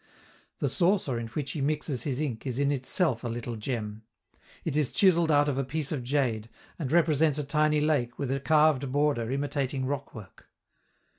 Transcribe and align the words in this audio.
The 0.57 0.67
saucer 0.67 1.19
in 1.19 1.27
which 1.27 1.51
he 1.51 1.61
mixes 1.61 2.05
his 2.05 2.19
ink 2.19 2.47
is 2.47 2.57
in 2.57 2.71
itself 2.71 3.23
a 3.23 3.27
little 3.29 3.55
gem. 3.55 4.01
It 4.65 4.75
is 4.75 4.91
chiselled 4.91 5.29
out 5.29 5.47
of 5.47 5.59
a 5.59 5.63
piece 5.63 5.91
of 5.91 6.01
jade, 6.01 6.49
and 6.79 6.91
represents 6.91 7.37
a 7.37 7.43
tiny 7.43 7.79
lake 7.81 8.17
with 8.17 8.31
a 8.31 8.39
carved 8.39 8.91
border 8.91 9.29
imitating 9.29 9.85
rockwork. 9.85 10.49